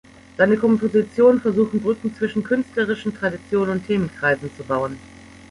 [0.35, 4.97] Seine Kompositionen versuchen Brücken zwischen künstlerischen Traditionen und Themenkreisen zu bauen.